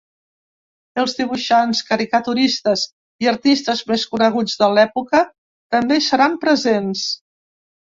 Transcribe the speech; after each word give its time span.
Els 1.01 1.11
dibuixants, 1.19 1.81
caricaturistes 1.89 2.87
i 3.27 3.31
artistes 3.33 3.85
més 3.93 4.07
coneguts 4.15 4.57
de 4.65 4.73
l’època 4.79 5.23
també 5.77 6.01
hi 6.01 6.09
seran 6.09 6.43
presents. 6.49 7.07